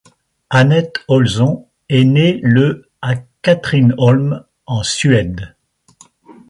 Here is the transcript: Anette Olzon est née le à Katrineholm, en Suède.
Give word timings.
Anette 0.49 0.95
Olzon 1.09 1.67
est 1.87 2.05
née 2.05 2.39
le 2.41 2.89
à 3.03 3.17
Katrineholm, 3.43 4.43
en 4.65 4.81
Suède. 4.81 5.53